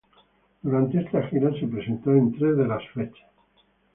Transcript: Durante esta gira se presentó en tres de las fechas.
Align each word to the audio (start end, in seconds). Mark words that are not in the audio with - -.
Durante 0.63 0.99
esta 0.99 1.21
gira 1.27 1.51
se 1.59 1.67
presentó 1.67 2.11
en 2.15 2.31
tres 2.35 2.57
de 2.57 2.67
las 2.67 2.81
fechas. 2.89 3.29